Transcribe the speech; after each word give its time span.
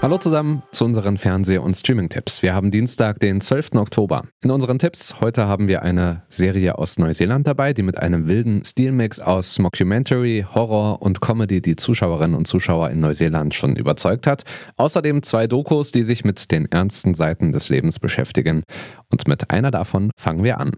Hallo 0.00 0.16
zusammen 0.16 0.62
zu 0.70 0.84
unseren 0.84 1.18
Fernseh- 1.18 1.58
und 1.58 1.74
Streaming-Tipps. 1.74 2.40
Wir 2.44 2.54
haben 2.54 2.70
Dienstag, 2.70 3.18
den 3.18 3.40
12. 3.40 3.72
Oktober. 3.74 4.22
In 4.44 4.52
unseren 4.52 4.78
Tipps 4.78 5.20
heute 5.20 5.48
haben 5.48 5.66
wir 5.66 5.82
eine 5.82 6.22
Serie 6.28 6.78
aus 6.78 7.00
Neuseeland 7.00 7.48
dabei, 7.48 7.72
die 7.72 7.82
mit 7.82 7.98
einem 7.98 8.28
wilden 8.28 8.64
Stilmix 8.64 9.18
aus 9.18 9.58
Mockumentary, 9.58 10.46
Horror 10.54 11.02
und 11.02 11.20
Comedy 11.20 11.60
die 11.60 11.74
Zuschauerinnen 11.74 12.36
und 12.36 12.46
Zuschauer 12.46 12.90
in 12.90 13.00
Neuseeland 13.00 13.54
schon 13.54 13.74
überzeugt 13.74 14.28
hat. 14.28 14.44
Außerdem 14.76 15.24
zwei 15.24 15.48
Dokus, 15.48 15.90
die 15.90 16.04
sich 16.04 16.24
mit 16.24 16.52
den 16.52 16.66
ernsten 16.66 17.16
Seiten 17.16 17.50
des 17.50 17.68
Lebens 17.68 17.98
beschäftigen. 17.98 18.62
Und 19.10 19.26
mit 19.26 19.50
einer 19.50 19.72
davon 19.72 20.12
fangen 20.16 20.44
wir 20.44 20.60
an. 20.60 20.70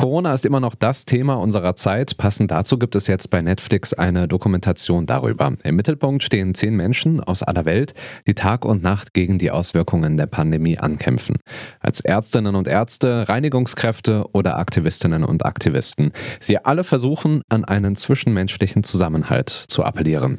Corona 0.00 0.32
ist 0.32 0.46
immer 0.46 0.60
noch 0.60 0.74
das 0.74 1.04
Thema 1.04 1.34
unserer 1.34 1.76
Zeit. 1.76 2.16
Passend 2.16 2.50
dazu 2.50 2.78
gibt 2.78 2.96
es 2.96 3.06
jetzt 3.06 3.28
bei 3.28 3.42
Netflix 3.42 3.92
eine 3.92 4.28
Dokumentation 4.28 5.04
darüber. 5.04 5.52
Im 5.62 5.76
Mittelpunkt 5.76 6.22
stehen 6.22 6.54
zehn 6.54 6.74
Menschen 6.74 7.20
aus 7.20 7.42
aller 7.42 7.66
Welt, 7.66 7.92
die 8.26 8.32
Tag 8.32 8.64
und 8.64 8.82
Nacht 8.82 9.12
gegen 9.12 9.36
die 9.36 9.50
Auswirkungen 9.50 10.16
der 10.16 10.24
Pandemie 10.24 10.78
ankämpfen. 10.78 11.36
Als 11.80 12.00
Ärztinnen 12.00 12.54
und 12.54 12.66
Ärzte, 12.66 13.28
Reinigungskräfte 13.28 14.24
oder 14.32 14.56
Aktivistinnen 14.56 15.22
und 15.22 15.44
Aktivisten. 15.44 16.12
Sie 16.40 16.56
alle 16.56 16.82
versuchen, 16.82 17.42
an 17.50 17.66
einen 17.66 17.94
zwischenmenschlichen 17.94 18.84
Zusammenhalt 18.84 19.50
zu 19.68 19.84
appellieren. 19.84 20.38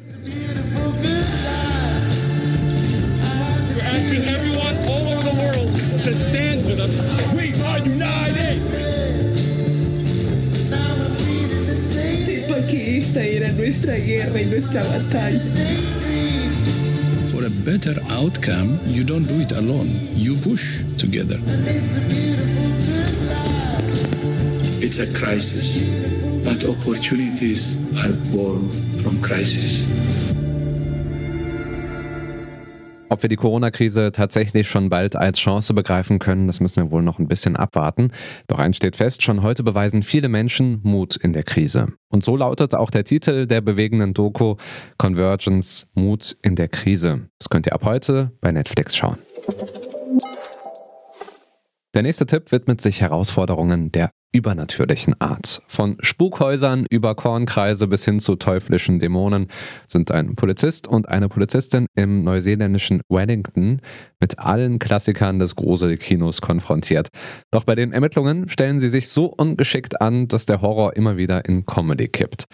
Nuestra 13.62 13.94
guerra 13.94 14.40
y 14.40 14.44
nuestra 14.46 14.82
batalla. 14.82 15.40
For 17.30 17.44
a 17.44 17.50
better 17.50 18.00
outcome, 18.10 18.78
you 18.86 19.04
don't 19.04 19.24
do 19.24 19.40
it 19.40 19.52
alone. 19.52 19.88
You 20.14 20.36
push 20.36 20.82
together. 20.98 21.38
It's 24.80 24.98
a 24.98 25.12
crisis, 25.12 25.78
but 26.44 26.64
opportunities 26.64 27.78
are 27.98 28.12
born 28.32 28.68
from 29.02 29.20
crisis. 29.22 29.86
Ob 33.12 33.20
wir 33.20 33.28
die 33.28 33.36
Corona-Krise 33.36 34.10
tatsächlich 34.10 34.70
schon 34.70 34.88
bald 34.88 35.16
als 35.16 35.38
Chance 35.38 35.74
begreifen 35.74 36.18
können, 36.18 36.46
das 36.46 36.60
müssen 36.60 36.82
wir 36.82 36.90
wohl 36.90 37.02
noch 37.02 37.18
ein 37.18 37.28
bisschen 37.28 37.56
abwarten. 37.56 38.10
Doch 38.46 38.58
eins 38.58 38.78
steht 38.78 38.96
fest, 38.96 39.22
schon 39.22 39.42
heute 39.42 39.62
beweisen 39.62 40.02
viele 40.02 40.30
Menschen 40.30 40.80
Mut 40.82 41.16
in 41.16 41.34
der 41.34 41.42
Krise. 41.42 41.88
Und 42.08 42.24
so 42.24 42.38
lautet 42.38 42.74
auch 42.74 42.88
der 42.88 43.04
Titel 43.04 43.46
der 43.46 43.60
bewegenden 43.60 44.14
Doku 44.14 44.56
Convergence 44.96 45.90
Mut 45.92 46.38
in 46.40 46.56
der 46.56 46.68
Krise. 46.68 47.28
Das 47.38 47.50
könnt 47.50 47.66
ihr 47.66 47.74
ab 47.74 47.84
heute 47.84 48.32
bei 48.40 48.50
Netflix 48.50 48.96
schauen. 48.96 49.18
Der 51.92 52.00
nächste 52.00 52.24
Tipp 52.24 52.50
widmet 52.50 52.80
sich 52.80 53.02
Herausforderungen 53.02 53.92
der 53.92 54.10
übernatürlichen 54.32 55.20
Art. 55.20 55.62
Von 55.68 55.96
Spukhäusern 56.00 56.86
über 56.90 57.14
Kornkreise 57.14 57.86
bis 57.86 58.04
hin 58.04 58.18
zu 58.18 58.36
teuflischen 58.36 58.98
Dämonen 58.98 59.48
sind 59.86 60.10
ein 60.10 60.34
Polizist 60.34 60.88
und 60.88 61.08
eine 61.08 61.28
Polizistin 61.28 61.86
im 61.94 62.24
neuseeländischen 62.24 63.02
Wellington 63.08 63.80
mit 64.20 64.38
allen 64.38 64.78
Klassikern 64.78 65.38
des 65.38 65.54
Gruselkinos 65.54 66.40
konfrontiert. 66.40 67.08
Doch 67.50 67.64
bei 67.64 67.74
den 67.74 67.92
Ermittlungen 67.92 68.48
stellen 68.48 68.80
sie 68.80 68.88
sich 68.88 69.08
so 69.08 69.26
ungeschickt 69.26 70.00
an, 70.00 70.28
dass 70.28 70.46
der 70.46 70.62
Horror 70.62 70.96
immer 70.96 71.16
wieder 71.16 71.44
in 71.44 71.66
Comedy 71.66 72.08
kippt. 72.08 72.44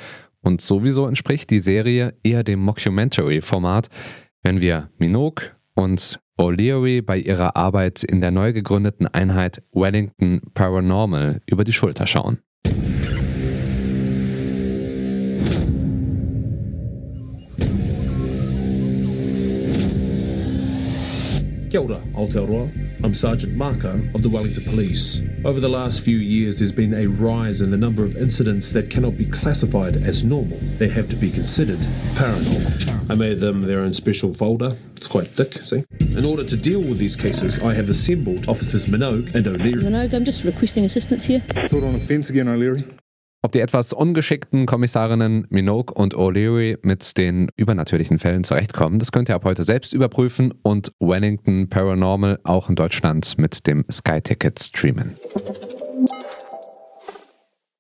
Und 0.41 0.61
sowieso 0.61 1.07
entspricht 1.07 1.51
die 1.51 1.61
Serie 1.61 2.15
eher 2.23 2.45
dem 2.45 2.61
Mockumentary-Format, 2.61 3.89
wenn 4.43 4.61
wir 4.61 4.91
Minogue 4.99 5.51
und 5.75 6.21
O'Leary 6.41 7.03
bei 7.03 7.19
ihrer 7.19 7.57
Arbeit 7.57 8.05
in 8.05 8.21
der 8.21 8.31
neu 8.31 8.53
gegründeten 8.53 9.09
Einheit 9.09 9.61
Wellington 9.73 10.41
Paranormal 10.55 11.41
über 11.47 11.65
die 11.65 11.73
Schulter 11.73 12.07
schauen. 12.07 12.39
Kia 21.71 21.81
ora, 21.81 22.01
Aotearoa. 22.15 22.71
I'm 23.03 23.15
Sergeant 23.15 23.57
Marco 23.57 24.01
of 24.15 24.23
the 24.23 24.29
Wellington 24.29 24.65
Police. 24.65 25.21
Over 25.45 25.61
the 25.61 25.69
last 25.69 26.01
few 26.01 26.19
years, 26.19 26.59
there's 26.59 26.73
been 26.73 26.95
a 26.95 27.07
rise 27.07 27.61
in 27.61 27.71
the 27.71 27.77
number 27.77 28.05
of 28.05 28.17
incidents 28.17 28.73
that 28.73 28.91
cannot 28.91 29.19
be 29.19 29.27
classified 29.27 29.97
as 29.97 30.23
normal. 30.23 30.59
They 30.79 30.89
have 30.89 31.09
to 31.11 31.17
be 31.17 31.31
considered 31.31 31.81
paranormal. 32.15 32.88
I 33.11 33.15
made 33.15 33.41
them 33.41 33.63
their 33.63 33.81
own 33.81 33.93
special 33.95 34.35
folder. 34.35 34.77
It's 34.97 35.09
quite 35.09 35.29
thick, 35.35 35.55
see? 35.65 35.85
In 36.17 36.27
order 36.27 36.45
to 36.45 36.57
deal 36.57 36.81
with 36.81 36.99
these 36.99 37.17
cases, 37.17 37.59
I 37.59 37.75
have 37.75 37.89
assembled 37.89 38.47
Officers 38.49 38.87
Minogue 38.87 39.35
and 39.35 39.47
O'Leary. 39.47 39.83
Minogue, 39.83 40.13
I'm 40.13 40.25
just 40.27 40.45
requesting 40.45 40.85
assistance 40.85 41.25
here. 41.25 41.43
Put 41.71 41.85
on 41.85 41.95
a 41.95 42.01
fence 42.01 42.29
again, 42.29 42.49
O'Leary. 42.49 42.85
Ob 43.41 43.53
die 43.53 43.61
etwas 43.61 43.93
ungeschickten 43.93 44.67
Kommissarinnen 44.67 45.47
Minogue 45.49 45.95
und 45.95 46.15
O'Leary 46.17 46.77
mit 46.83 47.17
den 47.17 47.49
übernatürlichen 47.57 48.19
Fällen 48.19 48.43
zurechtkommen, 48.43 48.99
das 48.99 49.13
könnt 49.13 49.29
ihr 49.29 49.37
ab 49.37 49.45
heute 49.45 49.63
selbst 49.63 49.95
überprüfen 49.95 50.53
und 50.63 50.93
Wellington 50.99 51.69
Paranormal 51.69 52.41
auch 52.43 52.69
in 52.69 52.75
Deutschland 52.75 53.39
mit 53.39 53.67
dem 53.69 53.85
Sky 53.91 54.21
Ticket 54.21 54.59
streamen. 54.59 55.15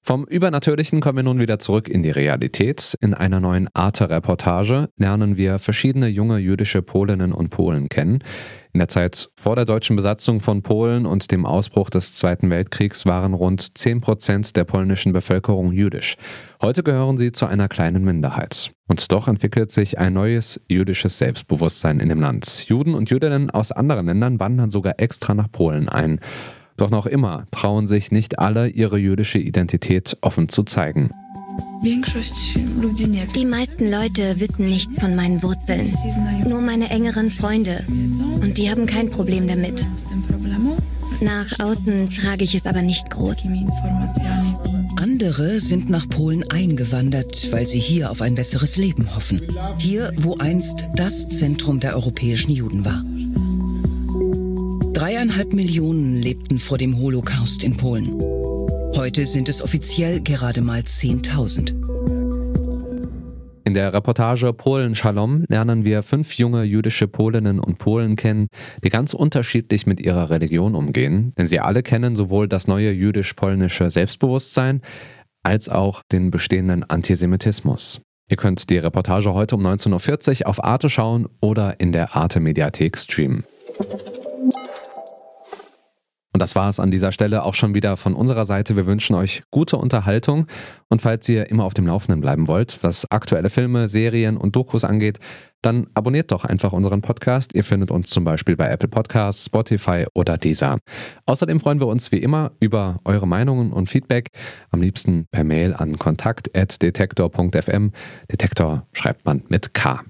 Vom 0.09 0.25
Übernatürlichen 0.25 1.03
kommen 1.03 1.19
wir 1.19 1.23
nun 1.23 1.39
wieder 1.39 1.59
zurück 1.59 1.87
in 1.87 2.03
die 2.03 2.11
Realität. 2.11 2.97
In 3.03 3.13
einer 3.13 3.41
neuen 3.41 3.69
Arte-Reportage 3.75 4.89
lernen 4.97 5.37
wir 5.37 5.59
verschiedene 5.59 6.07
junge 6.07 6.39
jüdische 6.39 6.81
Polinnen 6.81 7.35
und 7.35 7.51
Polen 7.51 7.91
kennen. 7.91 8.25
In 8.73 8.79
der 8.79 8.89
Zeit 8.89 9.29
vor 9.37 9.55
der 9.55 9.67
deutschen 9.67 9.97
Besatzung 9.97 10.41
von 10.41 10.63
Polen 10.63 11.05
und 11.05 11.31
dem 11.31 11.45
Ausbruch 11.45 11.91
des 11.91 12.15
Zweiten 12.15 12.49
Weltkriegs 12.49 13.05
waren 13.05 13.35
rund 13.35 13.77
10 13.77 14.01
Prozent 14.01 14.57
der 14.57 14.65
polnischen 14.65 15.13
Bevölkerung 15.13 15.73
jüdisch. 15.73 16.17
Heute 16.63 16.83
gehören 16.83 17.19
sie 17.19 17.31
zu 17.31 17.45
einer 17.45 17.69
kleinen 17.69 18.03
Minderheit. 18.03 18.71
Und 18.87 19.13
doch 19.13 19.29
entwickelt 19.29 19.71
sich 19.71 19.99
ein 19.99 20.15
neues 20.15 20.59
jüdisches 20.69 21.19
Selbstbewusstsein 21.19 22.01
in 22.01 22.09
dem 22.09 22.23
Land. 22.23 22.65
Juden 22.67 22.95
und 22.95 23.11
Jüdinnen 23.11 23.51
aus 23.51 23.73
anderen 23.73 24.07
Ländern 24.07 24.41
wandern 24.41 24.71
sogar 24.71 24.95
extra 24.97 25.35
nach 25.35 25.53
Polen 25.53 25.91
ein. 25.91 26.19
Doch 26.79 26.91
noch 26.91 27.07
immer 27.07 27.45
trauen 27.51 27.89
sich 27.89 28.13
nicht 28.13 28.39
alle, 28.39 28.69
ihre 28.69 28.99
jüdische 28.99 29.39
Identität 29.39 30.17
offen 30.23 30.49
zu 30.49 30.63
zeigen. 30.63 31.11
Die 31.83 33.45
meisten 33.45 33.91
Leute 33.91 34.41
wissen 34.41 34.67
nichts 34.67 34.99
von 34.99 35.15
meinen 35.15 35.43
Wurzeln. 35.43 35.93
Nur 36.49 36.61
meine 36.61 36.89
engeren 36.91 37.31
Freunde. 37.31 37.85
Und 38.41 38.59
die 38.59 38.71
haben 38.71 38.87
kein 38.87 39.11
Problem 39.11 39.47
damit. 39.49 39.87
Nach 41.21 41.59
außen 41.59 42.11
trage 42.11 42.45
ich 42.45 42.55
es 42.55 42.65
aber 42.65 42.83
nicht 42.83 43.11
groß. 43.11 43.51
Andere 44.97 45.59
sind 45.59 45.91
nach 45.91 46.09
Polen 46.09 46.49
eingewandert, 46.49 47.51
weil 47.51 47.67
sie 47.67 47.81
hier 47.81 48.11
auf 48.11 48.21
ein 48.21 48.37
besseres 48.37 48.77
Leben 48.77 49.15
hoffen. 49.17 49.43
Hier, 49.79 50.13
wo 50.17 50.37
einst 50.37 50.87
das 50.95 51.29
Zentrum 51.29 51.81
der 51.81 51.95
europäischen 51.95 52.53
Juden 52.53 52.85
war. 52.85 53.05
Dreieinhalb 55.09 55.55
Millionen 55.55 56.17
lebten 56.17 56.59
vor 56.59 56.77
dem 56.77 56.99
Holocaust 56.99 57.65
in 57.65 57.75
Polen. 57.75 58.21
Heute 58.95 59.25
sind 59.25 59.49
es 59.49 59.63
offiziell 59.63 60.21
gerade 60.21 60.61
mal 60.61 60.81
10.000. 60.81 61.71
In 63.65 63.73
der 63.73 63.95
Reportage 63.95 64.53
Polen 64.53 64.95
Shalom 64.95 65.47
lernen 65.49 65.83
wir 65.83 66.03
fünf 66.03 66.35
junge 66.35 66.65
jüdische 66.65 67.09
Polinnen 67.09 67.59
und 67.59 67.79
Polen 67.79 68.17
kennen, 68.17 68.49
die 68.85 68.91
ganz 68.91 69.15
unterschiedlich 69.15 69.87
mit 69.87 70.05
ihrer 70.05 70.29
Religion 70.29 70.75
umgehen, 70.75 71.33
denn 71.39 71.47
sie 71.47 71.61
alle 71.61 71.83
kennen 71.83 72.15
sowohl 72.15 72.47
das 72.47 72.69
neue 72.69 72.93
jüdisch-polnische 72.93 73.91
Selbstbewusstsein 73.91 74.83
als 75.43 75.71
auch 75.71 76.03
den 76.13 76.31
bestehenden 76.31 76.85
Antisemitismus. 76.85 78.03
Ihr 78.29 78.37
könnt 78.37 78.69
die 78.69 78.77
Reportage 78.77 79.33
heute 79.33 79.55
um 79.55 79.67
19.40 79.67 80.43
Uhr 80.43 80.49
auf 80.49 80.63
Arte 80.63 80.91
schauen 80.91 81.31
oder 81.41 81.81
in 81.81 81.93
der 81.93 82.15
Arte 82.15 82.41
Mediathek 82.41 82.99
streamen. 82.99 83.47
Und 86.39 86.43
das 86.43 86.55
war 86.55 86.69
es 86.69 86.79
an 86.79 86.93
dieser 86.93 87.11
Stelle 87.11 87.43
auch 87.43 87.55
schon 87.55 87.75
wieder 87.75 87.97
von 87.97 88.15
unserer 88.15 88.47
Seite. 88.47 88.77
Wir 88.77 88.87
wünschen 88.87 89.17
euch 89.17 89.43
gute 89.51 89.77
Unterhaltung 89.77 90.47
und 90.89 91.03
falls 91.03 91.29
ihr 91.29 91.51
immer 91.51 91.65
auf 91.65 91.75
dem 91.75 91.85
Laufenden 91.85 92.21
bleiben 92.21 92.47
wollt, 92.47 92.79
was 92.83 93.11
aktuelle 93.11 93.51
Filme, 93.51 93.89
Serien 93.89 94.37
und 94.37 94.55
Dokus 94.55 94.85
angeht, 94.85 95.19
dann 95.63 95.89
abonniert 95.95 96.31
doch 96.31 96.45
einfach 96.45 96.73
unseren 96.73 97.03
Podcast. 97.03 97.57
Ihr 97.57 97.65
findet 97.65 97.91
uns 97.91 98.11
zum 98.11 98.23
Beispiel 98.23 98.55
bei 98.55 98.69
Apple 98.69 98.89
Podcasts, 98.89 99.47
Spotify 99.47 100.07
oder 100.15 100.39
Deezer. 100.39 100.79
Außerdem 101.27 101.59
freuen 101.59 101.81
wir 101.81 101.89
uns 101.89 102.13
wie 102.13 102.19
immer 102.19 102.53
über 102.61 103.01
eure 103.05 103.27
Meinungen 103.27 103.73
und 103.73 103.89
Feedback. 103.89 104.29
Am 104.71 104.81
liebsten 104.81 105.27
per 105.33 105.43
Mail 105.43 105.75
an 105.75 105.99
kontakt.detektor.fm. 105.99 107.91
Detektor 108.31 108.87
schreibt 108.93 109.27
man 109.27 109.43
mit 109.49 109.75
K. 109.75 110.05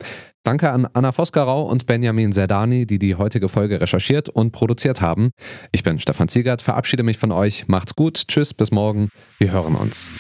Danke 0.48 0.70
an 0.70 0.88
Anna 0.94 1.12
Voskarau 1.12 1.64
und 1.64 1.84
Benjamin 1.84 2.32
Serdani, 2.32 2.86
die 2.86 2.98
die 2.98 3.16
heutige 3.16 3.50
Folge 3.50 3.82
recherchiert 3.82 4.30
und 4.30 4.50
produziert 4.50 5.02
haben. 5.02 5.28
Ich 5.72 5.82
bin 5.82 5.98
Stefan 5.98 6.28
Ziegert, 6.28 6.62
verabschiede 6.62 7.02
mich 7.02 7.18
von 7.18 7.32
euch. 7.32 7.68
Macht's 7.68 7.94
gut, 7.94 8.28
tschüss, 8.28 8.54
bis 8.54 8.70
morgen. 8.70 9.10
Wir 9.36 9.52
hören 9.52 9.74
uns. 9.74 10.10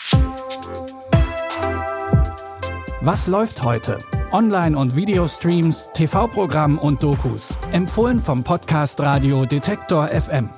Was 3.00 3.26
läuft 3.26 3.62
heute? 3.62 3.96
Online- 4.30 4.76
und 4.76 4.94
Videostreams, 4.94 5.88
TV-Programm 5.94 6.76
und 6.78 7.02
Dokus. 7.02 7.54
Empfohlen 7.72 8.20
vom 8.20 8.44
Podcast 8.44 9.00
Radio 9.00 9.46
Detektor 9.46 10.08
FM. 10.08 10.50